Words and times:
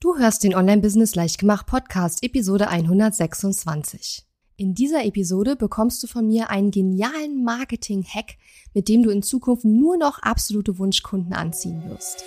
Du 0.00 0.16
hörst 0.16 0.44
den 0.44 0.54
Online-Business 0.54 1.16
Leichtgemacht 1.16 1.66
Podcast 1.66 2.22
Episode 2.22 2.68
126. 2.68 4.24
In 4.56 4.72
dieser 4.72 5.04
Episode 5.04 5.56
bekommst 5.56 6.00
du 6.04 6.06
von 6.06 6.24
mir 6.24 6.50
einen 6.50 6.70
genialen 6.70 7.42
Marketing-Hack, 7.42 8.36
mit 8.74 8.88
dem 8.88 9.02
du 9.02 9.10
in 9.10 9.24
Zukunft 9.24 9.64
nur 9.64 9.96
noch 9.96 10.20
absolute 10.20 10.78
Wunschkunden 10.78 11.32
anziehen 11.32 11.82
wirst. 11.88 12.24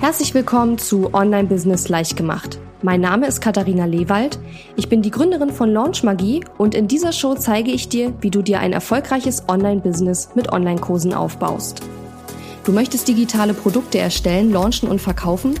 Herzlich 0.00 0.32
willkommen 0.32 0.78
zu 0.78 1.12
Online-Business 1.12 1.90
Leichtgemacht. 1.90 2.58
Mein 2.80 3.02
Name 3.02 3.26
ist 3.26 3.42
Katharina 3.42 3.84
Lewald. 3.84 4.38
Ich 4.76 4.88
bin 4.88 5.02
die 5.02 5.10
Gründerin 5.10 5.50
von 5.50 5.70
Launch 5.70 6.04
Magie 6.04 6.42
und 6.56 6.74
in 6.74 6.88
dieser 6.88 7.12
Show 7.12 7.34
zeige 7.34 7.70
ich 7.70 7.90
dir, 7.90 8.14
wie 8.22 8.30
du 8.30 8.40
dir 8.40 8.60
ein 8.60 8.72
erfolgreiches 8.72 9.46
Online-Business 9.46 10.30
mit 10.34 10.50
Online-Kursen 10.50 11.12
aufbaust. 11.12 11.82
Du 12.64 12.72
möchtest 12.72 13.08
digitale 13.08 13.52
Produkte 13.52 13.98
erstellen, 13.98 14.50
launchen 14.50 14.88
und 14.88 15.02
verkaufen? 15.02 15.60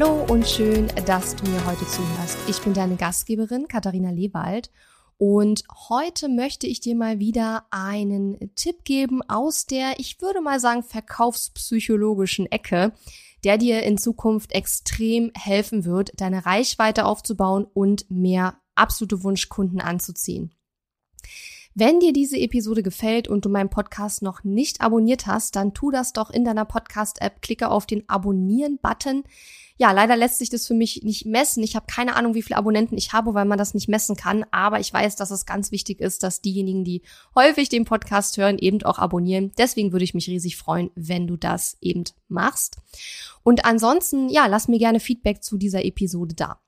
Hallo 0.00 0.24
und 0.28 0.46
schön, 0.46 0.86
dass 1.06 1.34
du 1.34 1.50
mir 1.50 1.66
heute 1.66 1.84
zuhörst. 1.84 2.38
Ich 2.48 2.60
bin 2.60 2.72
deine 2.72 2.94
Gastgeberin 2.94 3.66
Katharina 3.66 4.10
Lewald 4.10 4.70
und 5.16 5.64
heute 5.88 6.28
möchte 6.28 6.68
ich 6.68 6.78
dir 6.78 6.94
mal 6.94 7.18
wieder 7.18 7.66
einen 7.72 8.54
Tipp 8.54 8.84
geben 8.84 9.22
aus 9.22 9.66
der, 9.66 9.98
ich 9.98 10.22
würde 10.22 10.40
mal 10.40 10.60
sagen, 10.60 10.84
verkaufspsychologischen 10.84 12.46
Ecke, 12.46 12.92
der 13.42 13.58
dir 13.58 13.82
in 13.82 13.98
Zukunft 13.98 14.52
extrem 14.52 15.32
helfen 15.34 15.84
wird, 15.84 16.12
deine 16.20 16.46
Reichweite 16.46 17.04
aufzubauen 17.04 17.64
und 17.64 18.08
mehr 18.08 18.54
absolute 18.76 19.24
Wunschkunden 19.24 19.80
anzuziehen. 19.80 20.54
Wenn 21.74 21.98
dir 21.98 22.12
diese 22.12 22.36
Episode 22.36 22.84
gefällt 22.84 23.26
und 23.26 23.44
du 23.44 23.48
meinen 23.48 23.70
Podcast 23.70 24.22
noch 24.22 24.44
nicht 24.44 24.80
abonniert 24.80 25.26
hast, 25.26 25.56
dann 25.56 25.74
tu 25.74 25.90
das 25.90 26.12
doch 26.12 26.30
in 26.30 26.44
deiner 26.44 26.64
Podcast-App, 26.64 27.42
klicke 27.42 27.68
auf 27.68 27.86
den 27.86 28.08
Abonnieren-Button. 28.08 29.24
Ja, 29.80 29.92
leider 29.92 30.16
lässt 30.16 30.38
sich 30.38 30.50
das 30.50 30.66
für 30.66 30.74
mich 30.74 31.04
nicht 31.04 31.24
messen. 31.24 31.62
Ich 31.62 31.76
habe 31.76 31.86
keine 31.86 32.16
Ahnung, 32.16 32.34
wie 32.34 32.42
viele 32.42 32.56
Abonnenten 32.56 32.98
ich 32.98 33.12
habe, 33.12 33.32
weil 33.34 33.44
man 33.44 33.58
das 33.58 33.74
nicht 33.74 33.88
messen 33.88 34.16
kann. 34.16 34.44
Aber 34.50 34.80
ich 34.80 34.92
weiß, 34.92 35.14
dass 35.14 35.30
es 35.30 35.46
ganz 35.46 35.70
wichtig 35.70 36.00
ist, 36.00 36.24
dass 36.24 36.40
diejenigen, 36.40 36.82
die 36.82 37.02
häufig 37.36 37.68
den 37.68 37.84
Podcast 37.84 38.36
hören, 38.38 38.58
eben 38.58 38.82
auch 38.82 38.98
abonnieren. 38.98 39.52
Deswegen 39.56 39.92
würde 39.92 40.04
ich 40.04 40.14
mich 40.14 40.28
riesig 40.28 40.56
freuen, 40.56 40.90
wenn 40.96 41.28
du 41.28 41.36
das 41.36 41.76
eben 41.80 42.02
machst. 42.26 42.78
Und 43.44 43.64
ansonsten, 43.64 44.28
ja, 44.28 44.46
lass 44.46 44.66
mir 44.66 44.80
gerne 44.80 44.98
Feedback 44.98 45.44
zu 45.44 45.56
dieser 45.56 45.84
Episode 45.84 46.34
da. 46.34 46.60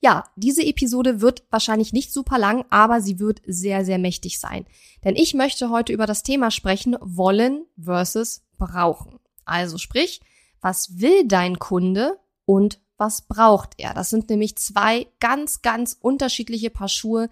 Ja, 0.00 0.24
diese 0.34 0.64
Episode 0.64 1.20
wird 1.20 1.44
wahrscheinlich 1.50 1.92
nicht 1.92 2.10
super 2.10 2.38
lang, 2.38 2.64
aber 2.70 3.02
sie 3.02 3.20
wird 3.20 3.42
sehr, 3.46 3.84
sehr 3.84 3.98
mächtig 3.98 4.40
sein. 4.40 4.64
Denn 5.04 5.14
ich 5.14 5.34
möchte 5.34 5.68
heute 5.68 5.92
über 5.92 6.06
das 6.06 6.22
Thema 6.22 6.50
sprechen, 6.50 6.96
wollen 7.00 7.66
versus 7.78 8.42
brauchen. 8.56 9.20
Also 9.44 9.76
sprich, 9.76 10.22
was 10.62 11.00
will 11.00 11.26
dein 11.26 11.58
Kunde 11.58 12.18
und 12.46 12.80
was 12.96 13.22
braucht 13.22 13.74
er? 13.78 13.94
Das 13.94 14.10
sind 14.10 14.30
nämlich 14.30 14.56
zwei 14.56 15.08
ganz, 15.20 15.60
ganz 15.60 15.96
unterschiedliche 16.00 16.70
Paar 16.70 16.88
Schuhe, 16.88 17.28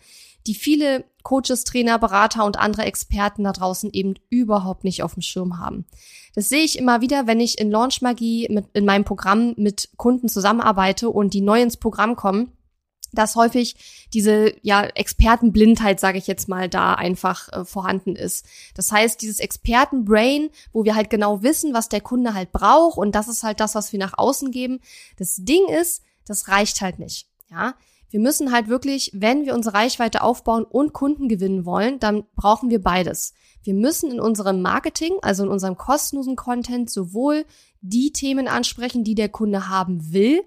die 0.47 0.55
viele 0.55 1.05
Coaches, 1.22 1.64
Trainer, 1.64 1.98
Berater 1.98 2.45
und 2.45 2.59
andere 2.59 2.84
Experten 2.84 3.45
da 3.45 3.53
draußen 3.53 3.91
eben 3.92 4.14
überhaupt 4.31 4.84
nicht 4.84 5.03
auf 5.03 5.14
dem 5.14 5.22
Schirm 5.22 5.59
haben. 5.59 5.84
Das 6.34 6.48
sehe 6.48 6.64
ich 6.64 6.78
immer 6.78 7.00
wieder, 7.00 7.27
wenn 7.27 7.41
ich 7.41 7.59
in 7.59 7.71
Launch 7.71 8.03
Magie 8.03 8.49
mit, 8.50 8.66
in 8.72 8.84
meinem 8.84 9.04
Programm 9.04 9.54
mit 9.56 9.91
Kunden 9.97 10.28
zusammenarbeite 10.28 11.10
und 11.10 11.34
die 11.34 11.41
neu 11.41 11.62
ins 11.62 11.77
Programm 11.77 12.16
kommen 12.16 12.53
dass 13.12 13.37
häufig 13.37 13.76
diese 14.12 14.54
ja 14.62 14.84
Expertenblindheit, 14.84 16.00
sage 16.00 16.19
ich 16.19 16.26
jetzt 16.26 16.48
mal, 16.48 16.69
da 16.69 16.94
einfach 16.94 17.48
äh, 17.53 17.65
vorhanden 17.65 18.16
ist. 18.16 18.47
Das 18.75 18.93
heißt, 18.93 19.21
dieses 19.21 19.41
Expertenbrain, 19.41 20.50
wo 20.72 20.84
wir 20.84 20.94
halt 20.94 21.10
genau 21.10 21.43
wissen, 21.43 21.75
was 21.75 21.88
der 21.88 22.00
Kunde 22.00 22.34
halt 22.34 22.53
braucht 22.53 22.98
und 22.98 23.15
das 23.15 23.28
ist 23.28 23.43
halt 23.43 23.60
das, 23.60 23.75
was 23.75 23.93
wir 23.93 23.98
nach 23.98 24.16
außen 24.16 24.50
geben. 24.50 24.81
Das 25.16 25.37
Ding 25.37 25.66
ist, 25.69 26.03
das 26.26 26.48
reicht 26.48 26.81
halt 26.81 26.98
nicht. 26.98 27.28
Ja, 27.50 27.75
wir 28.10 28.21
müssen 28.21 28.53
halt 28.53 28.69
wirklich, 28.69 29.10
wenn 29.15 29.47
wir 29.47 29.54
unsere 29.54 29.77
Reichweite 29.77 30.22
aufbauen 30.22 30.65
und 30.65 30.92
Kunden 30.92 31.28
gewinnen 31.28 31.65
wollen, 31.65 32.00
dann 32.00 32.25
brauchen 32.34 32.71
wir 32.71 32.82
beides. 32.82 33.34
Wir 33.62 33.75
müssen 33.75 34.10
in 34.10 34.21
unserem 34.21 34.62
Marketing, 34.62 35.12
also 35.22 35.44
in 35.44 35.48
unserem 35.48 35.77
kostenlosen 35.77 36.34
Content, 36.34 36.91
sowohl 36.91 37.44
die 37.81 38.12
Themen 38.12 38.48
ansprechen, 38.48 39.04
die 39.04 39.15
der 39.15 39.28
Kunde 39.28 39.69
haben 39.69 40.12
will, 40.12 40.42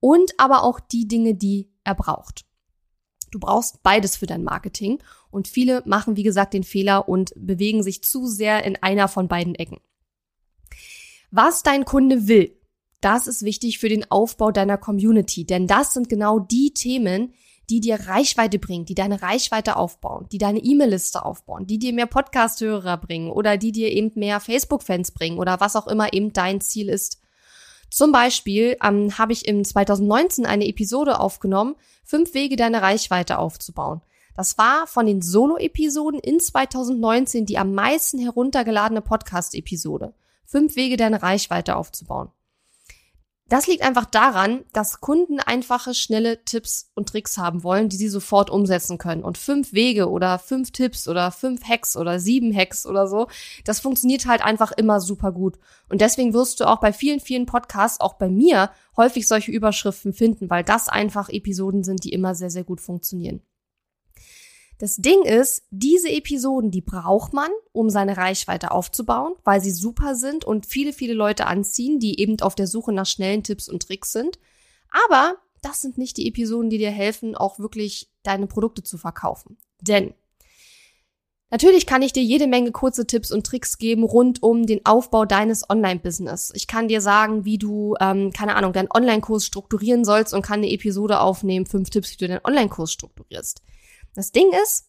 und 0.00 0.32
aber 0.38 0.62
auch 0.62 0.78
die 0.78 1.08
Dinge, 1.08 1.34
die 1.34 1.70
er 1.86 1.94
braucht. 1.94 2.44
Du 3.30 3.40
brauchst 3.40 3.82
beides 3.82 4.16
für 4.16 4.26
dein 4.26 4.44
Marketing 4.44 5.02
und 5.30 5.48
viele 5.48 5.82
machen, 5.86 6.16
wie 6.16 6.22
gesagt, 6.22 6.54
den 6.54 6.64
Fehler 6.64 7.08
und 7.08 7.32
bewegen 7.36 7.82
sich 7.82 8.02
zu 8.02 8.26
sehr 8.26 8.64
in 8.64 8.76
einer 8.82 9.08
von 9.08 9.28
beiden 9.28 9.54
Ecken. 9.54 9.78
Was 11.30 11.62
dein 11.62 11.84
Kunde 11.84 12.28
will, 12.28 12.56
das 13.00 13.26
ist 13.26 13.42
wichtig 13.42 13.78
für 13.78 13.88
den 13.88 14.10
Aufbau 14.10 14.52
deiner 14.52 14.78
Community, 14.78 15.44
denn 15.44 15.66
das 15.66 15.92
sind 15.92 16.08
genau 16.08 16.38
die 16.38 16.72
Themen, 16.72 17.34
die 17.68 17.80
dir 17.80 17.96
Reichweite 18.06 18.58
bringen, 18.58 18.84
die 18.84 18.94
deine 18.94 19.22
Reichweite 19.22 19.76
aufbauen, 19.76 20.26
die 20.30 20.38
deine 20.38 20.60
E-Mail-Liste 20.60 21.24
aufbauen, 21.24 21.66
die 21.66 21.78
dir 21.78 21.92
mehr 21.92 22.06
Podcast-Hörer 22.06 22.96
bringen 22.96 23.30
oder 23.30 23.56
die 23.56 23.72
dir 23.72 23.90
eben 23.90 24.12
mehr 24.14 24.38
Facebook-Fans 24.38 25.10
bringen 25.10 25.38
oder 25.38 25.58
was 25.60 25.74
auch 25.74 25.88
immer 25.88 26.12
eben 26.12 26.32
dein 26.32 26.60
Ziel 26.60 26.88
ist. 26.88 27.20
Zum 27.90 28.12
Beispiel 28.12 28.76
ähm, 28.82 29.16
habe 29.18 29.32
ich 29.32 29.46
im 29.46 29.64
2019 29.64 30.46
eine 30.46 30.66
Episode 30.66 31.20
aufgenommen, 31.20 31.76
fünf 32.04 32.34
Wege 32.34 32.56
deine 32.56 32.82
Reichweite 32.82 33.38
aufzubauen. 33.38 34.02
Das 34.36 34.58
war 34.58 34.86
von 34.86 35.06
den 35.06 35.22
Solo-Episoden 35.22 36.20
in 36.20 36.40
2019 36.40 37.46
die 37.46 37.58
am 37.58 37.72
meisten 37.72 38.18
heruntergeladene 38.18 39.00
Podcast-Episode. 39.00 40.12
Fünf 40.44 40.76
Wege 40.76 40.96
deine 40.96 41.22
Reichweite 41.22 41.76
aufzubauen. 41.76 42.30
Das 43.48 43.68
liegt 43.68 43.82
einfach 43.82 44.06
daran, 44.06 44.64
dass 44.72 45.00
Kunden 45.00 45.38
einfache, 45.38 45.94
schnelle 45.94 46.44
Tipps 46.44 46.90
und 46.94 47.08
Tricks 47.08 47.38
haben 47.38 47.62
wollen, 47.62 47.88
die 47.88 47.96
sie 47.96 48.08
sofort 48.08 48.50
umsetzen 48.50 48.98
können. 48.98 49.22
Und 49.22 49.38
fünf 49.38 49.72
Wege 49.72 50.10
oder 50.10 50.40
fünf 50.40 50.72
Tipps 50.72 51.06
oder 51.06 51.30
fünf 51.30 51.62
Hacks 51.62 51.96
oder 51.96 52.18
sieben 52.18 52.52
Hacks 52.52 52.86
oder 52.86 53.06
so, 53.06 53.28
das 53.64 53.78
funktioniert 53.78 54.26
halt 54.26 54.42
einfach 54.42 54.72
immer 54.72 55.00
super 55.00 55.30
gut. 55.30 55.58
Und 55.88 56.00
deswegen 56.00 56.34
wirst 56.34 56.58
du 56.58 56.64
auch 56.64 56.80
bei 56.80 56.92
vielen, 56.92 57.20
vielen 57.20 57.46
Podcasts, 57.46 58.00
auch 58.00 58.14
bei 58.14 58.28
mir, 58.28 58.70
häufig 58.96 59.28
solche 59.28 59.52
Überschriften 59.52 60.12
finden, 60.12 60.50
weil 60.50 60.64
das 60.64 60.88
einfach 60.88 61.28
Episoden 61.28 61.84
sind, 61.84 62.02
die 62.02 62.12
immer 62.12 62.34
sehr, 62.34 62.50
sehr 62.50 62.64
gut 62.64 62.80
funktionieren. 62.80 63.42
Das 64.78 64.96
Ding 64.96 65.22
ist, 65.22 65.64
diese 65.70 66.10
Episoden, 66.10 66.70
die 66.70 66.82
braucht 66.82 67.32
man, 67.32 67.50
um 67.72 67.88
seine 67.88 68.16
Reichweite 68.16 68.72
aufzubauen, 68.72 69.34
weil 69.42 69.60
sie 69.60 69.70
super 69.70 70.14
sind 70.14 70.44
und 70.44 70.66
viele, 70.66 70.92
viele 70.92 71.14
Leute 71.14 71.46
anziehen, 71.46 71.98
die 71.98 72.20
eben 72.20 72.38
auf 72.40 72.54
der 72.54 72.66
Suche 72.66 72.92
nach 72.92 73.06
schnellen 73.06 73.42
Tipps 73.42 73.68
und 73.68 73.86
Tricks 73.86 74.12
sind. 74.12 74.38
Aber 75.08 75.36
das 75.62 75.80
sind 75.80 75.96
nicht 75.96 76.18
die 76.18 76.28
Episoden, 76.28 76.68
die 76.68 76.78
dir 76.78 76.90
helfen, 76.90 77.34
auch 77.34 77.58
wirklich 77.58 78.10
deine 78.22 78.46
Produkte 78.46 78.82
zu 78.82 78.98
verkaufen. 78.98 79.56
Denn 79.80 80.14
Natürlich 81.48 81.86
kann 81.86 82.02
ich 82.02 82.12
dir 82.12 82.24
jede 82.24 82.48
Menge 82.48 82.72
kurze 82.72 83.06
Tipps 83.06 83.30
und 83.30 83.46
Tricks 83.46 83.78
geben 83.78 84.02
rund 84.02 84.42
um 84.42 84.66
den 84.66 84.84
Aufbau 84.84 85.24
deines 85.24 85.70
Online-Business. 85.70 86.52
Ich 86.56 86.66
kann 86.66 86.88
dir 86.88 87.00
sagen, 87.00 87.44
wie 87.44 87.56
du, 87.56 87.94
ähm, 88.00 88.32
keine 88.32 88.56
Ahnung, 88.56 88.72
deinen 88.72 88.90
Online-Kurs 88.92 89.46
strukturieren 89.46 90.04
sollst 90.04 90.34
und 90.34 90.42
kann 90.42 90.58
eine 90.58 90.72
Episode 90.72 91.20
aufnehmen, 91.20 91.64
fünf 91.64 91.90
Tipps, 91.90 92.10
wie 92.12 92.16
du 92.16 92.26
deinen 92.26 92.44
Online-Kurs 92.44 92.90
strukturierst. 92.92 93.62
Das 94.16 94.32
Ding 94.32 94.50
ist, 94.64 94.86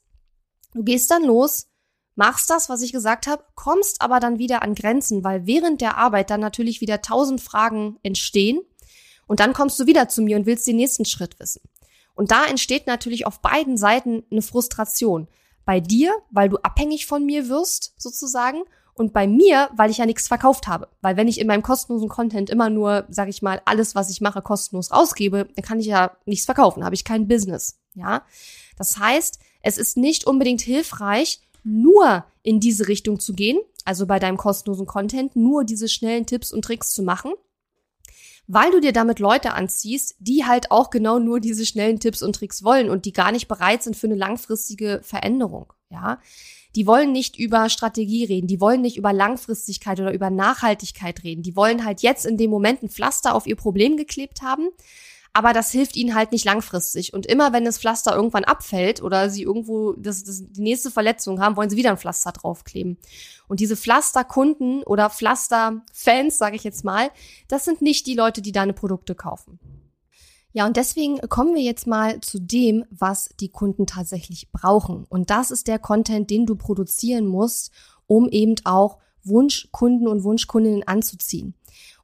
du 0.73 0.83
gehst 0.83 1.11
dann 1.11 1.23
los, 1.23 1.67
machst 2.15 2.49
das, 2.49 2.69
was 2.69 2.81
ich 2.81 2.93
gesagt 2.93 3.27
habe, 3.27 3.43
kommst 3.55 4.01
aber 4.01 4.19
dann 4.19 4.39
wieder 4.39 4.63
an 4.63 4.73
Grenzen, 4.73 5.23
weil 5.23 5.45
während 5.45 5.81
der 5.81 5.97
Arbeit 5.97 6.29
dann 6.29 6.39
natürlich 6.39 6.81
wieder 6.81 7.01
tausend 7.01 7.41
Fragen 7.41 7.99
entstehen 8.03 8.61
und 9.27 9.39
dann 9.39 9.53
kommst 9.53 9.79
du 9.79 9.85
wieder 9.85 10.09
zu 10.09 10.21
mir 10.21 10.37
und 10.37 10.45
willst 10.45 10.65
den 10.65 10.77
nächsten 10.77 11.05
Schritt 11.05 11.39
wissen. 11.39 11.61
Und 12.15 12.31
da 12.31 12.45
entsteht 12.45 12.87
natürlich 12.87 13.27
auf 13.27 13.41
beiden 13.41 13.77
Seiten 13.77 14.23
eine 14.31 14.41
Frustration. 14.41 15.27
Bei 15.65 15.79
dir, 15.79 16.13
weil 16.31 16.49
du 16.49 16.57
abhängig 16.57 17.05
von 17.05 17.25
mir 17.25 17.49
wirst, 17.49 17.93
sozusagen, 17.97 18.63
und 18.95 19.13
bei 19.13 19.27
mir, 19.27 19.69
weil 19.75 19.91
ich 19.91 19.99
ja 19.99 20.07
nichts 20.07 20.27
verkauft 20.27 20.67
habe. 20.67 20.87
Weil 21.01 21.17
wenn 21.17 21.27
ich 21.27 21.39
in 21.39 21.45
meinem 21.45 21.61
kostenlosen 21.61 22.09
Content 22.09 22.49
immer 22.49 22.71
nur, 22.71 23.05
sag 23.09 23.29
ich 23.29 23.43
mal, 23.43 23.61
alles, 23.65 23.93
was 23.93 24.09
ich 24.09 24.21
mache, 24.21 24.41
kostenlos 24.41 24.91
rausgebe, 24.91 25.49
dann 25.55 25.63
kann 25.63 25.79
ich 25.79 25.85
ja 25.85 26.17
nichts 26.25 26.45
verkaufen, 26.45 26.83
habe 26.83 26.95
ich 26.95 27.03
kein 27.03 27.27
Business. 27.27 27.79
Ja. 27.93 28.23
Das 28.77 28.97
heißt, 28.97 29.39
es 29.61 29.77
ist 29.77 29.97
nicht 29.97 30.25
unbedingt 30.25 30.61
hilfreich, 30.61 31.41
nur 31.63 32.25
in 32.43 32.59
diese 32.59 32.87
Richtung 32.87 33.19
zu 33.19 33.33
gehen, 33.33 33.59
also 33.83 34.05
bei 34.05 34.19
deinem 34.19 34.37
kostenlosen 34.37 34.85
Content 34.85 35.35
nur 35.35 35.65
diese 35.65 35.89
schnellen 35.89 36.25
Tipps 36.25 36.51
und 36.53 36.63
Tricks 36.63 36.93
zu 36.93 37.03
machen, 37.03 37.33
weil 38.47 38.71
du 38.71 38.79
dir 38.79 38.93
damit 38.93 39.19
Leute 39.19 39.53
anziehst, 39.53 40.15
die 40.19 40.45
halt 40.45 40.71
auch 40.71 40.89
genau 40.89 41.19
nur 41.19 41.39
diese 41.41 41.65
schnellen 41.65 41.99
Tipps 41.99 42.21
und 42.21 42.33
Tricks 42.35 42.63
wollen 42.63 42.89
und 42.89 43.05
die 43.05 43.11
gar 43.11 43.31
nicht 43.33 43.49
bereit 43.49 43.83
sind 43.83 43.97
für 43.97 44.07
eine 44.07 44.15
langfristige 44.15 45.01
Veränderung, 45.03 45.73
ja. 45.89 46.19
Die 46.75 46.85
wollen 46.85 47.11
nicht 47.11 47.39
über 47.39 47.69
Strategie 47.69 48.25
reden, 48.25 48.45
die 48.45 48.61
wollen 48.61 48.81
nicht 48.81 48.97
über 48.97 49.11
Langfristigkeit 49.11 49.99
oder 49.99 50.13
über 50.13 50.29
Nachhaltigkeit 50.29 51.23
reden. 51.23 51.41
Die 51.41 51.55
wollen 51.55 51.83
halt 51.83 52.01
jetzt 52.01 52.23
in 52.25 52.37
dem 52.37 52.51
Moment 52.51 52.83
ein 52.83 52.89
Pflaster 52.89 53.33
auf 53.33 53.47
ihr 53.47 53.55
Problem 53.55 53.97
geklebt 53.97 54.43
haben, 54.43 54.69
aber 55.37 55.53
das 55.53 55.69
hilft 55.69 55.95
ihnen 55.95 56.15
halt 56.15 56.31
nicht 56.31 56.45
langfristig. 56.45 57.13
Und 57.13 57.27
immer 57.27 57.53
wenn 57.53 57.63
das 57.63 57.77
Pflaster 57.77 58.15
irgendwann 58.15 58.43
abfällt 58.43 59.03
oder 59.03 59.29
sie 59.29 59.43
irgendwo 59.43 59.93
das, 59.93 60.23
das, 60.23 60.41
die 60.51 60.63
nächste 60.63 60.89
Verletzung 60.89 61.39
haben, 61.39 61.55
wollen 61.55 61.69
sie 61.69 61.77
wieder 61.77 61.91
ein 61.91 61.99
Pflaster 61.99 62.31
draufkleben. 62.31 62.97
Und 63.47 63.59
diese 63.59 63.77
Pflasterkunden 63.77 64.81
oder 64.81 65.11
Pflasterfans, 65.11 66.39
sage 66.39 66.55
ich 66.55 66.63
jetzt 66.63 66.83
mal, 66.83 67.11
das 67.49 67.65
sind 67.65 67.83
nicht 67.83 68.07
die 68.07 68.15
Leute, 68.15 68.41
die 68.41 68.51
deine 68.51 68.73
Produkte 68.73 69.13
kaufen. 69.13 69.59
Ja, 70.53 70.65
und 70.65 70.75
deswegen 70.75 71.19
kommen 71.29 71.53
wir 71.53 71.61
jetzt 71.61 71.85
mal 71.85 72.19
zu 72.21 72.39
dem, 72.39 72.85
was 72.89 73.29
die 73.39 73.49
Kunden 73.49 73.85
tatsächlich 73.85 74.51
brauchen. 74.51 75.05
Und 75.07 75.29
das 75.29 75.51
ist 75.51 75.67
der 75.67 75.77
Content, 75.77 76.31
den 76.31 76.47
du 76.47 76.55
produzieren 76.55 77.27
musst, 77.27 77.71
um 78.07 78.27
eben 78.27 78.55
auch 78.63 78.97
Wunschkunden 79.23 80.07
und 80.07 80.23
Wunschkundinnen 80.23 80.87
anzuziehen. 80.87 81.53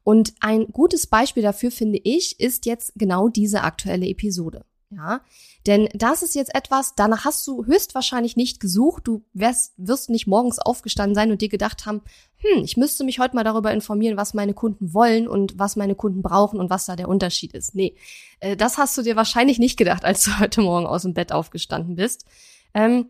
Und 0.04 0.34
ein 0.40 0.66
gutes 0.68 1.06
Beispiel 1.06 1.42
dafür 1.42 1.70
finde 1.70 1.98
ich, 2.02 2.38
ist 2.38 2.66
jetzt 2.66 2.92
genau 2.94 3.28
diese 3.28 3.62
aktuelle 3.62 4.06
Episode. 4.06 4.64
Ja, 4.90 5.22
denn 5.66 5.88
das 5.94 6.22
ist 6.22 6.34
jetzt 6.34 6.54
etwas, 6.54 6.94
danach 6.94 7.24
hast 7.24 7.44
du 7.46 7.64
höchstwahrscheinlich 7.64 8.36
nicht 8.36 8.60
gesucht. 8.60 9.08
Du 9.08 9.24
wirst, 9.32 9.72
wirst 9.76 10.08
nicht 10.10 10.26
morgens 10.26 10.58
aufgestanden 10.58 11.14
sein 11.14 11.32
und 11.32 11.40
dir 11.40 11.48
gedacht 11.48 11.86
haben, 11.86 12.02
hm, 12.36 12.62
ich 12.62 12.76
müsste 12.76 13.02
mich 13.02 13.18
heute 13.18 13.34
mal 13.34 13.44
darüber 13.44 13.72
informieren, 13.72 14.16
was 14.16 14.34
meine 14.34 14.54
Kunden 14.54 14.94
wollen 14.94 15.26
und 15.26 15.58
was 15.58 15.74
meine 15.74 15.94
Kunden 15.94 16.22
brauchen 16.22 16.60
und 16.60 16.70
was 16.70 16.84
da 16.84 16.96
der 16.96 17.08
Unterschied 17.08 17.54
ist. 17.54 17.74
Nee, 17.74 17.96
äh, 18.40 18.56
das 18.56 18.78
hast 18.78 18.96
du 18.96 19.02
dir 19.02 19.16
wahrscheinlich 19.16 19.58
nicht 19.58 19.76
gedacht, 19.76 20.04
als 20.04 20.24
du 20.24 20.38
heute 20.38 20.60
Morgen 20.60 20.86
aus 20.86 21.02
dem 21.02 21.14
Bett 21.14 21.32
aufgestanden 21.32 21.96
bist. 21.96 22.24
Ähm, 22.72 23.08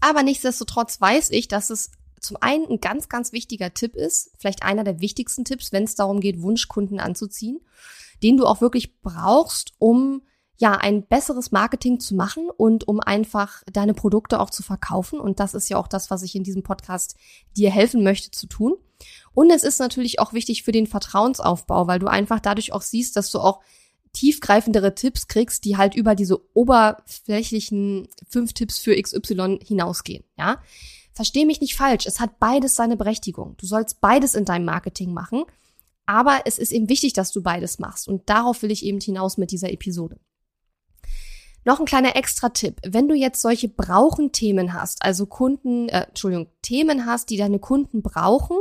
aber 0.00 0.22
nichtsdestotrotz 0.22 1.00
weiß 1.00 1.30
ich, 1.30 1.48
dass 1.48 1.70
es 1.70 1.92
zum 2.26 2.36
einen 2.40 2.66
ein 2.68 2.80
ganz, 2.80 3.08
ganz 3.08 3.32
wichtiger 3.32 3.72
Tipp 3.72 3.94
ist, 3.94 4.32
vielleicht 4.38 4.62
einer 4.62 4.84
der 4.84 5.00
wichtigsten 5.00 5.44
Tipps, 5.44 5.72
wenn 5.72 5.84
es 5.84 5.94
darum 5.94 6.20
geht, 6.20 6.42
Wunschkunden 6.42 7.00
anzuziehen, 7.00 7.60
den 8.22 8.36
du 8.36 8.46
auch 8.46 8.60
wirklich 8.60 9.00
brauchst, 9.00 9.72
um 9.78 10.22
ja, 10.58 10.72
ein 10.72 11.06
besseres 11.06 11.52
Marketing 11.52 12.00
zu 12.00 12.14
machen 12.14 12.48
und 12.48 12.88
um 12.88 13.00
einfach 13.00 13.62
deine 13.70 13.92
Produkte 13.92 14.40
auch 14.40 14.50
zu 14.50 14.62
verkaufen. 14.62 15.20
Und 15.20 15.38
das 15.38 15.52
ist 15.52 15.68
ja 15.68 15.76
auch 15.76 15.88
das, 15.88 16.10
was 16.10 16.22
ich 16.22 16.34
in 16.34 16.44
diesem 16.44 16.62
Podcast 16.62 17.14
dir 17.56 17.70
helfen 17.70 18.02
möchte 18.02 18.30
zu 18.30 18.46
tun. 18.46 18.74
Und 19.34 19.50
es 19.50 19.64
ist 19.64 19.78
natürlich 19.78 20.18
auch 20.18 20.32
wichtig 20.32 20.62
für 20.62 20.72
den 20.72 20.86
Vertrauensaufbau, 20.86 21.86
weil 21.86 21.98
du 21.98 22.06
einfach 22.06 22.40
dadurch 22.40 22.72
auch 22.72 22.80
siehst, 22.80 23.16
dass 23.16 23.30
du 23.30 23.38
auch 23.38 23.60
tiefgreifendere 24.14 24.94
Tipps 24.94 25.28
kriegst, 25.28 25.66
die 25.66 25.76
halt 25.76 25.94
über 25.94 26.14
diese 26.14 26.40
oberflächlichen 26.54 28.08
fünf 28.26 28.54
Tipps 28.54 28.78
für 28.78 29.00
XY 29.00 29.58
hinausgehen, 29.62 30.24
ja. 30.38 30.62
Versteh 31.16 31.46
mich 31.46 31.62
nicht 31.62 31.76
falsch, 31.76 32.04
es 32.04 32.20
hat 32.20 32.38
beides 32.38 32.74
seine 32.74 32.94
Berechtigung. 32.94 33.56
Du 33.56 33.64
sollst 33.64 34.02
beides 34.02 34.34
in 34.34 34.44
deinem 34.44 34.66
Marketing 34.66 35.14
machen, 35.14 35.44
aber 36.04 36.42
es 36.44 36.58
ist 36.58 36.72
eben 36.72 36.90
wichtig, 36.90 37.14
dass 37.14 37.32
du 37.32 37.42
beides 37.42 37.78
machst 37.78 38.06
und 38.06 38.28
darauf 38.28 38.60
will 38.60 38.70
ich 38.70 38.84
eben 38.84 39.00
hinaus 39.00 39.38
mit 39.38 39.50
dieser 39.50 39.72
Episode. 39.72 40.20
Noch 41.66 41.80
ein 41.80 41.84
kleiner 41.84 42.14
Extra-Tipp. 42.14 42.76
Wenn 42.86 43.08
du 43.08 43.16
jetzt 43.16 43.42
solche 43.42 43.68
Brauchen-Themen 43.68 44.72
hast, 44.72 45.02
also 45.02 45.26
Kunden, 45.26 45.88
äh, 45.88 46.04
Entschuldigung, 46.04 46.46
Themen 46.62 47.06
hast, 47.06 47.28
die 47.28 47.36
deine 47.36 47.58
Kunden 47.58 48.02
brauchen, 48.02 48.56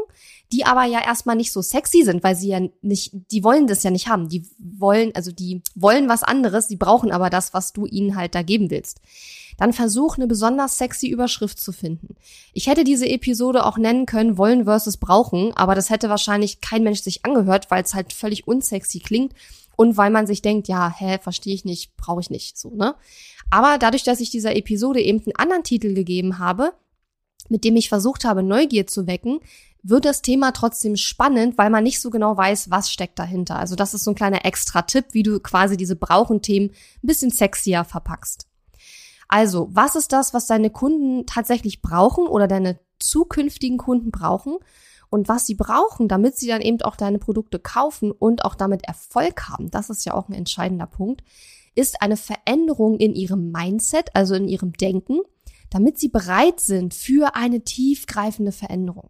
die 0.51 0.65
aber 0.65 0.85
ja 0.85 1.05
erstmal 1.05 1.35
nicht 1.35 1.51
so 1.51 1.61
sexy 1.61 2.01
sind, 2.01 2.23
weil 2.23 2.35
sie 2.35 2.47
ja 2.47 2.61
nicht, 2.81 3.11
die 3.29 3.43
wollen 3.43 3.67
das 3.67 3.83
ja 3.83 3.91
nicht 3.91 4.07
haben. 4.07 4.27
Die 4.27 4.49
wollen, 4.57 5.13
also 5.13 5.31
die 5.31 5.61
wollen 5.75 6.09
was 6.09 6.23
anderes, 6.23 6.67
die 6.67 6.77
brauchen 6.77 7.11
aber 7.11 7.29
das, 7.29 7.53
was 7.53 7.73
du 7.73 7.85
ihnen 7.85 8.15
halt 8.15 8.33
da 8.33 8.41
geben 8.41 8.71
willst 8.71 9.01
dann 9.57 9.73
versuch 9.73 10.17
eine 10.17 10.27
besonders 10.27 10.77
sexy 10.77 11.07
Überschrift 11.07 11.59
zu 11.59 11.71
finden. 11.71 12.15
Ich 12.53 12.67
hätte 12.67 12.83
diese 12.83 13.07
Episode 13.07 13.65
auch 13.65 13.77
nennen 13.77 14.05
können, 14.05 14.37
wollen 14.37 14.65
versus 14.65 14.97
brauchen, 14.97 15.55
aber 15.55 15.75
das 15.75 15.89
hätte 15.89 16.09
wahrscheinlich 16.09 16.61
kein 16.61 16.83
Mensch 16.83 17.01
sich 17.01 17.25
angehört, 17.25 17.71
weil 17.71 17.83
es 17.83 17.93
halt 17.93 18.13
völlig 18.13 18.47
unsexy 18.47 18.99
klingt 18.99 19.33
und 19.75 19.97
weil 19.97 20.09
man 20.09 20.27
sich 20.27 20.41
denkt, 20.41 20.67
ja, 20.67 20.93
hä, 20.95 21.19
verstehe 21.21 21.53
ich 21.53 21.65
nicht, 21.65 21.95
brauche 21.97 22.21
ich 22.21 22.29
nicht, 22.29 22.57
so, 22.57 22.69
ne? 22.75 22.95
Aber 23.49 23.77
dadurch, 23.77 24.03
dass 24.03 24.19
ich 24.19 24.29
dieser 24.29 24.55
Episode 24.55 25.01
eben 25.01 25.19
einen 25.19 25.35
anderen 25.35 25.63
Titel 25.63 25.93
gegeben 25.93 26.39
habe, 26.39 26.73
mit 27.49 27.63
dem 27.63 27.75
ich 27.75 27.89
versucht 27.89 28.25
habe, 28.25 28.43
Neugier 28.43 28.87
zu 28.87 29.07
wecken, 29.07 29.39
wird 29.83 30.05
das 30.05 30.23
Thema 30.23 30.51
trotzdem 30.51 30.95
spannend, 30.95 31.59
weil 31.59 31.69
man 31.69 31.83
nicht 31.83 32.01
so 32.01 32.09
genau 32.09 32.35
weiß, 32.35 32.71
was 32.71 32.91
steckt 32.91 33.19
dahinter. 33.19 33.57
Also 33.57 33.75
das 33.75 33.93
ist 33.93 34.03
so 34.03 34.11
ein 34.11 34.15
kleiner 34.15 34.43
Extra-Tipp, 34.43 35.05
wie 35.11 35.21
du 35.21 35.39
quasi 35.39 35.77
diese 35.77 35.95
Brauchen-Themen 35.95 36.69
ein 36.69 37.07
bisschen 37.07 37.29
sexier 37.29 37.83
verpackst. 37.83 38.47
Also, 39.27 39.69
was 39.71 39.95
ist 39.95 40.11
das, 40.11 40.33
was 40.33 40.47
deine 40.47 40.69
Kunden 40.69 41.25
tatsächlich 41.25 41.81
brauchen 41.81 42.27
oder 42.27 42.47
deine 42.47 42.79
zukünftigen 42.99 43.77
Kunden 43.77 44.11
brauchen? 44.11 44.57
Und 45.09 45.27
was 45.27 45.45
sie 45.45 45.55
brauchen, 45.55 46.07
damit 46.07 46.37
sie 46.37 46.47
dann 46.47 46.61
eben 46.61 46.81
auch 46.81 46.95
deine 46.95 47.19
Produkte 47.19 47.59
kaufen 47.59 48.11
und 48.11 48.43
auch 48.45 48.55
damit 48.55 48.85
Erfolg 48.85 49.49
haben, 49.49 49.71
das 49.71 49.89
ist 49.89 50.05
ja 50.05 50.13
auch 50.13 50.29
ein 50.29 50.33
entscheidender 50.33 50.87
Punkt, 50.87 51.23
ist 51.75 52.01
eine 52.01 52.17
Veränderung 52.17 52.97
in 52.97 53.13
ihrem 53.13 53.51
Mindset, 53.51 54.15
also 54.15 54.35
in 54.35 54.47
ihrem 54.47 54.73
Denken, 54.73 55.19
damit 55.69 55.99
sie 55.99 56.09
bereit 56.09 56.59
sind 56.59 56.93
für 56.93 57.35
eine 57.35 57.61
tiefgreifende 57.61 58.51
Veränderung. 58.51 59.09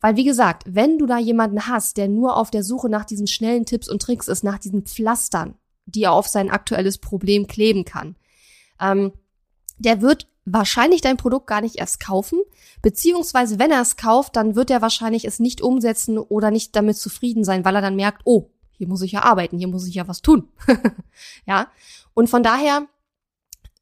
Weil, 0.00 0.16
wie 0.16 0.24
gesagt, 0.24 0.64
wenn 0.66 0.98
du 0.98 1.06
da 1.06 1.18
jemanden 1.18 1.66
hast, 1.66 1.96
der 1.96 2.08
nur 2.08 2.36
auf 2.36 2.50
der 2.50 2.64
Suche 2.64 2.88
nach 2.88 3.04
diesen 3.04 3.26
schnellen 3.26 3.66
Tipps 3.66 3.88
und 3.88 4.00
Tricks 4.00 4.28
ist, 4.28 4.42
nach 4.42 4.58
diesen 4.58 4.82
Pflastern, 4.86 5.56
die 5.84 6.04
er 6.04 6.12
auf 6.12 6.26
sein 6.26 6.50
aktuelles 6.50 6.98
Problem 6.98 7.46
kleben 7.46 7.84
kann, 7.84 8.16
ähm, 8.80 9.12
der 9.80 10.00
wird 10.00 10.28
wahrscheinlich 10.44 11.00
dein 11.00 11.16
Produkt 11.16 11.46
gar 11.46 11.60
nicht 11.60 11.76
erst 11.76 12.00
kaufen, 12.00 12.40
beziehungsweise 12.82 13.58
wenn 13.58 13.70
er 13.70 13.80
es 13.80 13.96
kauft, 13.96 14.36
dann 14.36 14.54
wird 14.54 14.70
er 14.70 14.82
wahrscheinlich 14.82 15.24
es 15.24 15.40
nicht 15.40 15.60
umsetzen 15.60 16.18
oder 16.18 16.50
nicht 16.50 16.76
damit 16.76 16.96
zufrieden 16.96 17.44
sein, 17.44 17.64
weil 17.64 17.74
er 17.74 17.82
dann 17.82 17.96
merkt, 17.96 18.22
oh, 18.24 18.50
hier 18.72 18.88
muss 18.88 19.02
ich 19.02 19.12
ja 19.12 19.22
arbeiten, 19.22 19.58
hier 19.58 19.68
muss 19.68 19.86
ich 19.86 19.94
ja 19.94 20.08
was 20.08 20.22
tun. 20.22 20.48
ja. 21.46 21.68
Und 22.14 22.28
von 22.28 22.42
daher 22.42 22.86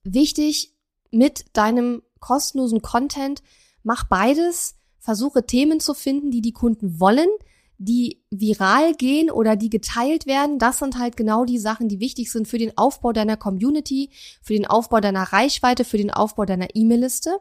wichtig 0.03 0.75
mit 1.11 1.57
deinem 1.57 2.03
kostenlosen 2.21 2.83
Content, 2.83 3.43
mach 3.83 4.05
beides, 4.05 4.77
versuche 4.99 5.47
Themen 5.47 5.81
zu 5.81 5.95
finden, 5.95 6.31
die 6.31 6.43
die 6.43 6.53
Kunden 6.53 7.01
wollen, 7.01 7.29
die 7.79 8.21
viral 8.31 8.95
gehen 8.95 9.31
oder 9.31 9.55
die 9.55 9.71
geteilt 9.71 10.27
werden, 10.27 10.59
das 10.59 10.79
sind 10.79 10.99
halt 10.99 11.17
genau 11.17 11.45
die 11.45 11.59
Sachen, 11.59 11.89
die 11.89 12.01
wichtig 12.01 12.31
sind 12.31 12.49
für 12.49 12.59
den 12.59 12.77
Aufbau 12.77 13.13
deiner 13.13 13.37
Community, 13.37 14.11
für 14.43 14.53
den 14.53 14.67
Aufbau 14.67 15.01
deiner 15.01 15.33
Reichweite, 15.33 15.85
für 15.85 15.97
den 15.97 16.11
Aufbau 16.11 16.45
deiner 16.45 16.69
E-Mail-Liste. 16.75 17.39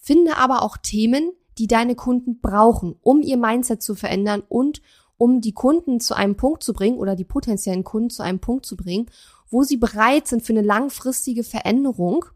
Finde 0.00 0.36
aber 0.36 0.62
auch 0.62 0.76
Themen, 0.76 1.30
die 1.58 1.68
deine 1.68 1.94
Kunden 1.94 2.40
brauchen, 2.40 2.96
um 3.02 3.22
ihr 3.22 3.36
Mindset 3.36 3.82
zu 3.82 3.94
verändern 3.94 4.42
und 4.48 4.82
um 5.16 5.40
die 5.40 5.52
Kunden 5.52 6.00
zu 6.00 6.14
einem 6.14 6.36
Punkt 6.36 6.62
zu 6.62 6.72
bringen 6.72 6.98
oder 6.98 7.16
die 7.16 7.24
potenziellen 7.24 7.84
Kunden 7.84 8.10
zu 8.10 8.22
einem 8.22 8.40
Punkt 8.40 8.66
zu 8.66 8.76
bringen, 8.76 9.06
wo 9.48 9.62
sie 9.62 9.76
bereit 9.76 10.26
sind 10.26 10.42
für 10.42 10.52
eine 10.52 10.62
langfristige 10.62 11.44
Veränderung 11.44 12.26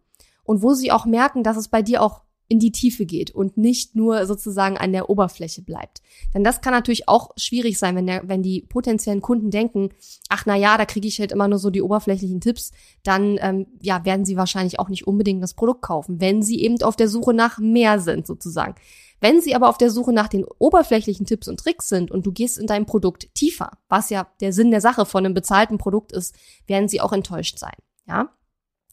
und 0.45 0.63
wo 0.63 0.75
sie 0.75 0.93
auch 0.93 1.07
merken, 1.07 1.43
dass 1.43 1.57
es 1.57 1.69
bei 1.69 1.83
dir 1.83 2.03
auch 2.03 2.23
in 2.51 2.59
die 2.59 2.73
Tiefe 2.73 3.07
geht 3.07 3.31
und 3.31 3.57
nicht 3.57 3.95
nur 3.95 4.27
sozusagen 4.27 4.77
an 4.77 4.93
der 4.93 5.09
Oberfläche 5.09 5.63
bleibt. 5.63 6.03
Denn 6.35 6.43
das 6.43 6.61
kann 6.61 6.73
natürlich 6.73 7.09
auch 7.09 7.31
schwierig 7.37 7.79
sein, 7.79 7.95
wenn, 7.95 8.09
der, 8.09 8.29
wenn 8.29 8.43
die 8.43 8.63
potenziellen 8.63 9.21
Kunden 9.21 9.53
denken, 9.53 9.91
ach 10.29 10.47
na 10.47 10.57
ja, 10.57 10.77
da 10.77 10.85
kriege 10.85 11.07
ich 11.07 11.21
halt 11.21 11.31
immer 11.31 11.47
nur 11.47 11.61
so 11.61 11.71
die 11.71 11.81
oberflächlichen 11.81 12.41
Tipps, 12.41 12.73
dann 13.05 13.39
ähm, 13.41 13.69
ja 13.81 14.05
werden 14.05 14.25
sie 14.25 14.37
wahrscheinlich 14.37 14.81
auch 14.81 14.89
nicht 14.89 15.07
unbedingt 15.07 15.41
das 15.41 15.55
Produkt 15.55 15.83
kaufen, 15.83 16.21
wenn 16.21 16.43
sie 16.43 16.61
eben 16.61 16.83
auf 16.83 16.97
der 16.97 17.09
Suche 17.09 17.33
nach 17.33 17.59
mehr 17.59 18.01
sind 18.01 18.27
sozusagen. 18.27 18.75
Wenn 19.21 19.41
sie 19.41 19.55
aber 19.55 19.69
auf 19.69 19.79
der 19.79 19.91
Suche 19.91 20.13
nach 20.13 20.29
den 20.29 20.45
oberflächlichen 20.59 21.27
Tipps 21.27 21.47
und 21.47 21.61
Tricks 21.61 21.89
sind 21.89 22.11
und 22.11 22.27
du 22.27 22.33
gehst 22.33 22.59
in 22.59 22.67
dein 22.67 22.85
Produkt 22.85 23.33
tiefer, 23.35 23.79
was 23.89 24.11
ja 24.11 24.27
der 24.41 24.53
Sinn 24.53 24.73
der 24.73 24.81
Sache 24.81 25.07
von 25.07 25.25
einem 25.25 25.35
bezahlten 25.35 25.79
Produkt 25.79 26.11
ist, 26.11 26.35
werden 26.67 26.89
sie 26.89 27.01
auch 27.01 27.13
enttäuscht 27.13 27.61
sein. 27.61 27.77
Ja? 28.09 28.31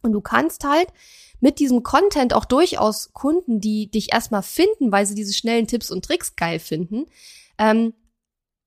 Und 0.08 0.14
du 0.14 0.22
kannst 0.22 0.64
halt 0.64 0.88
mit 1.40 1.60
diesem 1.60 1.84
Content 1.84 2.34
auch 2.34 2.46
durchaus 2.46 3.14
Kunden, 3.14 3.60
die 3.60 3.92
dich 3.92 4.14
erstmal 4.14 4.42
finden, 4.42 4.92
weil 4.92 5.06
sie 5.06 5.16
diese 5.16 5.34
schnellen 5.34 5.68
Tipps 5.68 5.92
und 5.92 6.04
Tricks 6.04 6.36
geil 6.36 6.60
finden, 6.60 7.06
ähm, 7.58 7.94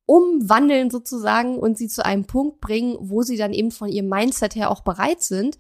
umwandeln 0.06 0.90
sozusagen 0.90 1.59
und 1.59 1.78
sie 1.78 1.88
zu 1.88 2.04
einem 2.04 2.26
Punkt 2.26 2.61
bringen, 2.61 2.97
wo 3.00 3.23
sie 3.23 3.37
dann 3.37 3.52
eben 3.52 3.70
von 3.70 3.88
ihrem 3.88 4.09
Mindset 4.09 4.54
her 4.54 4.70
auch 4.70 4.82
bereit 4.82 5.23
sind, 5.23 5.56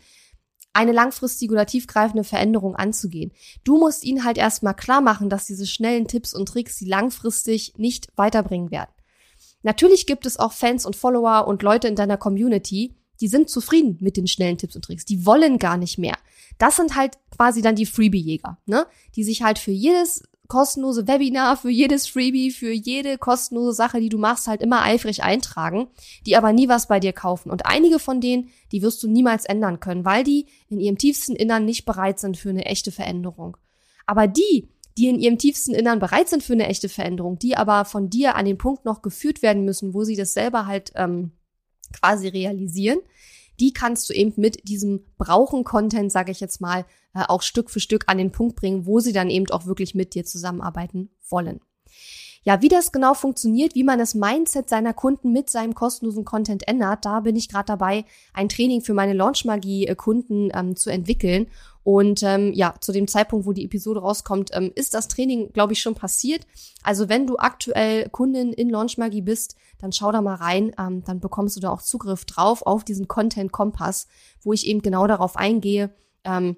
eine 0.72 0.92
langfristige 0.92 1.52
oder 1.52 1.66
tiefgreifende 1.66 2.24
Veränderung 2.24 2.76
anzugehen. 2.76 3.32
Du 3.64 3.78
musst 3.78 4.04
ihnen 4.04 4.24
halt 4.24 4.38
erstmal 4.38 4.74
klar 4.74 5.00
machen, 5.00 5.30
dass 5.30 5.46
diese 5.46 5.66
schnellen 5.66 6.06
Tipps 6.06 6.34
und 6.34 6.46
Tricks 6.46 6.78
sie 6.78 6.84
langfristig 6.84 7.74
nicht 7.76 8.08
weiterbringen 8.16 8.70
werden. 8.70 8.90
Natürlich 9.62 10.06
gibt 10.06 10.26
es 10.26 10.38
auch 10.38 10.52
Fans 10.52 10.86
und 10.86 10.96
Follower 10.96 11.46
und 11.46 11.62
Leute 11.62 11.88
in 11.88 11.96
deiner 11.96 12.16
Community, 12.16 12.94
die 13.20 13.28
sind 13.28 13.50
zufrieden 13.50 13.98
mit 14.00 14.16
den 14.16 14.26
schnellen 14.26 14.58
Tipps 14.58 14.76
und 14.76 14.84
Tricks. 14.84 15.04
Die 15.04 15.26
wollen 15.26 15.58
gar 15.58 15.76
nicht 15.76 15.98
mehr. 15.98 16.16
Das 16.58 16.76
sind 16.76 16.96
halt 16.96 17.18
quasi 17.36 17.62
dann 17.62 17.76
die 17.76 17.86
Freebie-Jäger, 17.86 18.58
ne? 18.66 18.86
Die 19.16 19.24
sich 19.24 19.42
halt 19.42 19.58
für 19.58 19.70
jedes 19.70 20.22
kostenlose 20.50 21.06
Webinar, 21.06 21.56
für 21.56 21.70
jedes 21.70 22.06
Freebie, 22.06 22.50
für 22.50 22.72
jede 22.72 23.16
kostenlose 23.16 23.72
Sache, 23.72 24.00
die 24.00 24.10
du 24.10 24.18
machst, 24.18 24.48
halt 24.48 24.60
immer 24.60 24.82
eifrig 24.82 25.22
eintragen, 25.22 25.88
die 26.26 26.36
aber 26.36 26.52
nie 26.52 26.68
was 26.68 26.88
bei 26.88 27.00
dir 27.00 27.14
kaufen. 27.14 27.50
Und 27.50 27.64
einige 27.64 27.98
von 27.98 28.20
denen, 28.20 28.50
die 28.72 28.82
wirst 28.82 29.02
du 29.02 29.08
niemals 29.08 29.46
ändern 29.46 29.80
können, 29.80 30.04
weil 30.04 30.24
die 30.24 30.46
in 30.68 30.80
ihrem 30.80 30.98
tiefsten 30.98 31.36
Innern 31.36 31.64
nicht 31.64 31.86
bereit 31.86 32.18
sind 32.18 32.36
für 32.36 32.50
eine 32.50 32.66
echte 32.66 32.90
Veränderung. 32.90 33.56
Aber 34.06 34.26
die, 34.26 34.68
die 34.98 35.08
in 35.08 35.20
ihrem 35.20 35.38
tiefsten 35.38 35.72
Innern 35.72 36.00
bereit 36.00 36.28
sind 36.28 36.42
für 36.42 36.52
eine 36.52 36.66
echte 36.66 36.88
Veränderung, 36.88 37.38
die 37.38 37.56
aber 37.56 37.84
von 37.84 38.10
dir 38.10 38.34
an 38.34 38.44
den 38.44 38.58
Punkt 38.58 38.84
noch 38.84 39.02
geführt 39.02 39.42
werden 39.42 39.64
müssen, 39.64 39.94
wo 39.94 40.04
sie 40.04 40.16
das 40.16 40.34
selber 40.34 40.66
halt 40.66 40.92
ähm, 40.96 41.30
quasi 41.92 42.28
realisieren, 42.28 43.00
die 43.58 43.72
kannst 43.72 44.08
du 44.08 44.14
eben 44.14 44.32
mit 44.36 44.68
diesem 44.68 45.04
Brauchen-Content, 45.18 46.10
sage 46.10 46.32
ich 46.32 46.40
jetzt 46.40 46.60
mal, 46.60 46.86
äh, 47.14 47.24
auch 47.28 47.42
Stück 47.42 47.70
für 47.70 47.80
Stück 47.80 48.04
an 48.06 48.18
den 48.18 48.32
Punkt 48.32 48.56
bringen, 48.56 48.86
wo 48.86 49.00
sie 49.00 49.12
dann 49.12 49.30
eben 49.30 49.50
auch 49.50 49.66
wirklich 49.66 49.94
mit 49.94 50.14
dir 50.14 50.24
zusammenarbeiten 50.24 51.10
wollen. 51.28 51.60
Ja, 52.42 52.62
wie 52.62 52.68
das 52.68 52.90
genau 52.90 53.12
funktioniert, 53.12 53.74
wie 53.74 53.84
man 53.84 53.98
das 53.98 54.14
Mindset 54.14 54.70
seiner 54.70 54.94
Kunden 54.94 55.30
mit 55.30 55.50
seinem 55.50 55.74
kostenlosen 55.74 56.24
Content 56.24 56.66
ändert, 56.66 57.04
da 57.04 57.20
bin 57.20 57.36
ich 57.36 57.50
gerade 57.50 57.66
dabei, 57.66 58.06
ein 58.32 58.48
Training 58.48 58.80
für 58.80 58.94
meine 58.94 59.12
Launchmagie-Kunden 59.12 60.50
ähm, 60.54 60.74
zu 60.74 60.88
entwickeln. 60.88 61.48
Und 61.90 62.22
ähm, 62.22 62.52
ja, 62.52 62.76
zu 62.80 62.92
dem 62.92 63.08
Zeitpunkt, 63.08 63.46
wo 63.46 63.52
die 63.52 63.64
Episode 63.64 63.98
rauskommt, 63.98 64.50
ähm, 64.52 64.70
ist 64.76 64.94
das 64.94 65.08
Training, 65.08 65.52
glaube 65.52 65.72
ich, 65.72 65.82
schon 65.82 65.96
passiert. 65.96 66.46
Also 66.84 67.08
wenn 67.08 67.26
du 67.26 67.36
aktuell 67.36 68.08
Kundin 68.10 68.52
in 68.52 68.70
Launchmagie 68.70 69.22
bist, 69.22 69.56
dann 69.80 69.90
schau 69.90 70.12
da 70.12 70.22
mal 70.22 70.36
rein. 70.36 70.70
Ähm, 70.78 71.02
dann 71.02 71.18
bekommst 71.18 71.56
du 71.56 71.60
da 71.60 71.70
auch 71.70 71.82
Zugriff 71.82 72.24
drauf 72.26 72.62
auf 72.62 72.84
diesen 72.84 73.08
Content-Kompass, 73.08 74.06
wo 74.40 74.52
ich 74.52 74.68
eben 74.68 74.82
genau 74.82 75.08
darauf 75.08 75.36
eingehe, 75.36 75.90
ähm, 76.22 76.56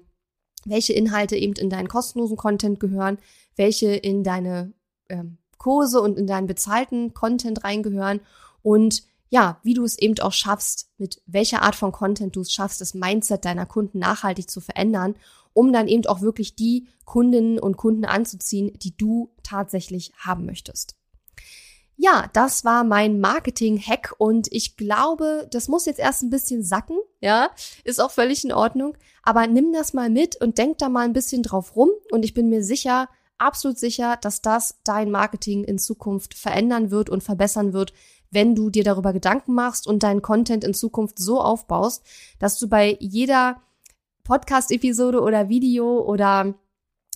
welche 0.65 0.93
Inhalte 0.93 1.35
eben 1.35 1.53
in 1.53 1.71
deinen 1.71 1.87
kostenlosen 1.87 2.37
Content 2.37 2.79
gehören, 2.79 3.17
welche 3.55 3.91
in 3.91 4.23
deine 4.23 4.71
ähm, 5.09 5.39
Kurse 5.57 5.99
und 5.99 6.19
in 6.19 6.27
deinen 6.27 6.45
bezahlten 6.45 7.15
Content 7.15 7.63
reingehören 7.63 8.19
und 8.61 9.01
ja, 9.33 9.59
wie 9.63 9.73
du 9.73 9.83
es 9.83 9.97
eben 9.97 10.19
auch 10.19 10.31
schaffst, 10.31 10.91
mit 10.99 11.19
welcher 11.25 11.63
Art 11.63 11.73
von 11.73 11.91
Content 11.91 12.35
du 12.35 12.41
es 12.41 12.53
schaffst, 12.53 12.81
das 12.81 12.93
Mindset 12.93 13.45
deiner 13.45 13.65
Kunden 13.65 13.97
nachhaltig 13.97 14.47
zu 14.47 14.61
verändern, 14.61 15.15
um 15.53 15.73
dann 15.73 15.87
eben 15.87 16.05
auch 16.05 16.21
wirklich 16.21 16.53
die 16.55 16.87
Kundinnen 17.03 17.57
und 17.57 17.75
Kunden 17.75 18.05
anzuziehen, 18.05 18.77
die 18.77 18.95
du 18.95 19.31
tatsächlich 19.41 20.13
haben 20.19 20.45
möchtest. 20.45 20.97
Ja, 21.95 22.29
das 22.33 22.63
war 22.63 22.83
mein 22.83 23.19
Marketing-Hack 23.19 24.13
und 24.19 24.49
ich 24.51 24.77
glaube, 24.77 25.47
das 25.49 25.67
muss 25.67 25.87
jetzt 25.87 25.99
erst 25.99 26.21
ein 26.21 26.29
bisschen 26.29 26.61
sacken, 26.63 26.99
ja, 27.19 27.49
ist 27.83 27.99
auch 27.99 28.11
völlig 28.11 28.43
in 28.43 28.53
Ordnung, 28.53 28.95
aber 29.23 29.47
nimm 29.47 29.73
das 29.73 29.93
mal 29.93 30.11
mit 30.11 30.39
und 30.41 30.59
denk 30.59 30.77
da 30.77 30.89
mal 30.89 31.05
ein 31.05 31.13
bisschen 31.13 31.41
drauf 31.41 31.75
rum 31.75 31.89
und 32.11 32.23
ich 32.23 32.35
bin 32.35 32.49
mir 32.49 32.63
sicher, 32.63 33.09
absolut 33.39 33.79
sicher, 33.79 34.15
dass 34.21 34.43
das 34.43 34.79
dein 34.83 35.09
Marketing 35.09 35.63
in 35.63 35.79
Zukunft 35.79 36.35
verändern 36.35 36.91
wird 36.91 37.09
und 37.09 37.23
verbessern 37.23 37.73
wird, 37.73 37.93
wenn 38.33 38.55
du 38.55 38.69
dir 38.69 38.83
darüber 38.83 39.13
Gedanken 39.13 39.53
machst 39.53 39.87
und 39.87 40.03
deinen 40.03 40.21
Content 40.21 40.63
in 40.63 40.73
Zukunft 40.73 41.19
so 41.19 41.39
aufbaust, 41.41 42.03
dass 42.39 42.59
du 42.59 42.67
bei 42.67 42.97
jeder 42.99 43.61
Podcast-Episode 44.23 45.21
oder 45.21 45.49
Video 45.49 45.99
oder 45.99 46.55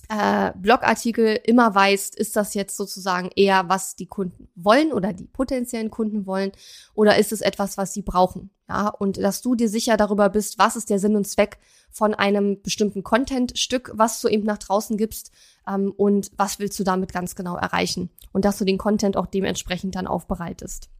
äh, 0.08 0.52
Blogartikel 0.56 1.38
immer 1.44 1.74
weißt, 1.74 2.16
ist 2.16 2.36
das 2.36 2.54
jetzt 2.54 2.76
sozusagen 2.76 3.30
eher, 3.36 3.68
was 3.68 3.94
die 3.94 4.06
Kunden 4.06 4.48
wollen 4.54 4.92
oder 4.92 5.12
die 5.12 5.26
potenziellen 5.26 5.90
Kunden 5.90 6.26
wollen, 6.26 6.52
oder 6.94 7.18
ist 7.18 7.32
es 7.32 7.40
etwas, 7.40 7.76
was 7.76 7.92
sie 7.92 8.02
brauchen? 8.02 8.50
Ja, 8.68 8.88
und 8.88 9.16
dass 9.16 9.40
du 9.40 9.54
dir 9.54 9.68
sicher 9.68 9.96
darüber 9.96 10.28
bist, 10.28 10.58
was 10.58 10.76
ist 10.76 10.90
der 10.90 10.98
Sinn 10.98 11.16
und 11.16 11.26
Zweck 11.26 11.58
von 11.90 12.14
einem 12.14 12.60
bestimmten 12.62 13.02
Content-Stück, 13.02 13.92
was 13.94 14.20
du 14.20 14.28
eben 14.28 14.44
nach 14.44 14.58
draußen 14.58 14.96
gibst 14.96 15.30
ähm, 15.66 15.92
und 15.96 16.30
was 16.36 16.58
willst 16.58 16.78
du 16.78 16.84
damit 16.84 17.12
ganz 17.12 17.34
genau 17.34 17.56
erreichen 17.56 18.10
und 18.32 18.44
dass 18.44 18.58
du 18.58 18.64
den 18.64 18.78
Content 18.78 19.16
auch 19.16 19.26
dementsprechend 19.26 19.94
dann 19.94 20.06
aufbereitest. 20.06 20.90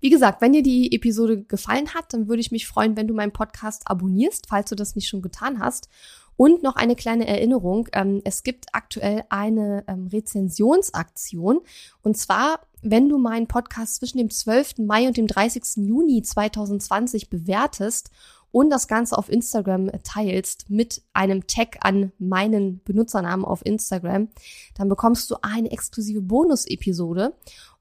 Wie 0.00 0.10
gesagt, 0.10 0.40
wenn 0.40 0.52
dir 0.52 0.62
die 0.62 0.94
Episode 0.94 1.42
gefallen 1.42 1.94
hat, 1.94 2.12
dann 2.12 2.28
würde 2.28 2.40
ich 2.40 2.52
mich 2.52 2.66
freuen, 2.66 2.96
wenn 2.96 3.08
du 3.08 3.14
meinen 3.14 3.32
Podcast 3.32 3.82
abonnierst, 3.86 4.46
falls 4.48 4.70
du 4.70 4.76
das 4.76 4.94
nicht 4.94 5.08
schon 5.08 5.22
getan 5.22 5.58
hast. 5.58 5.88
Und 6.36 6.62
noch 6.62 6.76
eine 6.76 6.94
kleine 6.94 7.26
Erinnerung. 7.26 7.88
Ähm, 7.92 8.22
es 8.24 8.44
gibt 8.44 8.66
aktuell 8.72 9.24
eine 9.28 9.82
ähm, 9.88 10.06
Rezensionsaktion. 10.06 11.60
Und 12.02 12.16
zwar, 12.16 12.60
wenn 12.80 13.08
du 13.08 13.18
meinen 13.18 13.48
Podcast 13.48 13.96
zwischen 13.96 14.18
dem 14.18 14.30
12. 14.30 14.78
Mai 14.78 15.08
und 15.08 15.16
dem 15.16 15.26
30. 15.26 15.84
Juni 15.84 16.22
2020 16.22 17.28
bewertest 17.28 18.10
und 18.52 18.70
das 18.70 18.86
Ganze 18.88 19.18
auf 19.18 19.28
Instagram 19.28 19.90
teilst 20.04 20.70
mit 20.70 21.02
einem 21.12 21.46
Tag 21.48 21.78
an 21.80 22.12
meinen 22.18 22.82
Benutzernamen 22.84 23.44
auf 23.44 23.66
Instagram, 23.66 24.28
dann 24.76 24.88
bekommst 24.88 25.30
du 25.30 25.36
eine 25.42 25.70
exklusive 25.70 26.22
Bonus-Episode. 26.22 27.34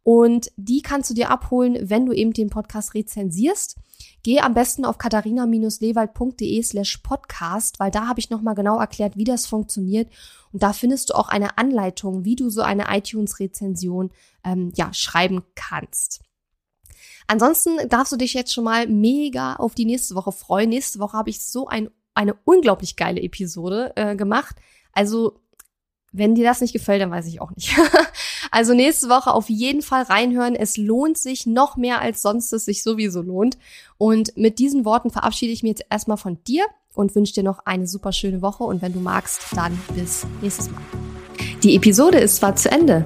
Und 0.07 0.53
die 0.55 0.81
kannst 0.81 1.09
du 1.09 1.13
dir 1.13 1.29
abholen, 1.29 1.89
wenn 1.89 2.05
du 2.05 2.13
eben 2.13 2.31
den 2.31 2.49
Podcast 2.49 2.93
rezensierst. 2.93 3.75
Geh 4.23 4.39
am 4.39 4.53
besten 4.53 4.85
auf 4.85 4.97
katharina-lewald.de 4.97 6.63
slash 6.63 6.99
podcast, 6.99 7.77
weil 7.81 7.91
da 7.91 8.07
habe 8.07 8.21
ich 8.21 8.29
nochmal 8.29 8.55
genau 8.55 8.79
erklärt, 8.79 9.17
wie 9.17 9.25
das 9.25 9.47
funktioniert. 9.47 10.09
Und 10.53 10.63
da 10.63 10.71
findest 10.71 11.09
du 11.09 11.13
auch 11.15 11.27
eine 11.27 11.57
Anleitung, 11.57 12.23
wie 12.23 12.37
du 12.37 12.49
so 12.49 12.61
eine 12.61 12.85
iTunes-Rezension 12.89 14.11
ähm, 14.45 14.71
ja, 14.77 14.93
schreiben 14.93 15.43
kannst. 15.55 16.21
Ansonsten 17.27 17.89
darfst 17.89 18.13
du 18.13 18.15
dich 18.15 18.33
jetzt 18.33 18.53
schon 18.53 18.63
mal 18.63 18.87
mega 18.87 19.57
auf 19.57 19.75
die 19.75 19.83
nächste 19.83 20.15
Woche 20.15 20.31
freuen. 20.31 20.69
Nächste 20.69 20.99
Woche 20.99 21.17
habe 21.17 21.31
ich 21.31 21.43
so 21.43 21.67
ein, 21.67 21.89
eine 22.13 22.33
unglaublich 22.45 22.95
geile 22.95 23.21
Episode 23.21 23.91
äh, 23.97 24.15
gemacht. 24.15 24.55
Also 24.93 25.41
wenn 26.11 26.35
dir 26.35 26.45
das 26.45 26.61
nicht 26.61 26.73
gefällt, 26.73 27.01
dann 27.01 27.11
weiß 27.11 27.27
ich 27.27 27.41
auch 27.41 27.51
nicht. 27.51 27.75
also 28.51 28.73
nächste 28.73 29.09
Woche 29.09 29.33
auf 29.33 29.49
jeden 29.49 29.81
Fall 29.81 30.03
reinhören. 30.03 30.55
Es 30.55 30.77
lohnt 30.77 31.17
sich 31.17 31.45
noch 31.45 31.77
mehr 31.77 32.01
als 32.01 32.21
sonst 32.21 32.53
es 32.53 32.65
sich 32.65 32.83
sowieso 32.83 33.21
lohnt. 33.21 33.57
Und 33.97 34.35
mit 34.37 34.59
diesen 34.59 34.85
Worten 34.85 35.11
verabschiede 35.11 35.51
ich 35.51 35.63
mich 35.63 35.71
jetzt 35.71 35.85
erstmal 35.89 36.17
von 36.17 36.43
dir 36.45 36.65
und 36.93 37.13
wünsche 37.15 37.33
dir 37.33 37.43
noch 37.43 37.65
eine 37.65 37.87
super 37.87 38.11
schöne 38.11 38.41
Woche. 38.41 38.63
Und 38.63 38.81
wenn 38.81 38.93
du 38.93 38.99
magst, 38.99 39.41
dann 39.55 39.77
bis 39.95 40.25
nächstes 40.41 40.71
Mal. 40.71 40.81
Die 41.63 41.75
Episode 41.75 42.19
ist 42.19 42.37
zwar 42.37 42.55
zu 42.55 42.71
Ende, 42.71 43.05